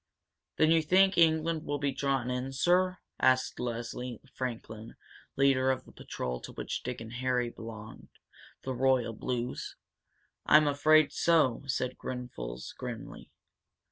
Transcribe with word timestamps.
'Then 0.57 0.71
you 0.71 0.81
think 0.81 1.15
England 1.15 1.63
will 1.63 1.77
be 1.77 1.91
drawn 1.91 2.31
in, 2.31 2.51
sir?" 2.51 2.97
asked 3.19 3.59
Leslie 3.59 4.19
Franklin, 4.33 4.95
leader 5.35 5.69
of 5.69 5.85
the 5.85 5.91
patrol 5.91 6.39
to 6.39 6.51
which 6.53 6.81
Dick 6.81 6.99
and 6.99 7.13
Harry 7.13 7.51
belonged, 7.51 8.09
the 8.63 8.73
Royal 8.73 9.13
Blues. 9.13 9.75
"I'm 10.47 10.67
afraid 10.67 11.13
so," 11.13 11.61
said 11.67 11.99
Grenfels 11.99 12.73
grimly. 12.75 13.29